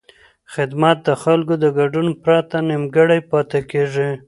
[0.53, 4.09] خدمت د خلکو د ګډون پرته نیمګړی پاتې کېږي.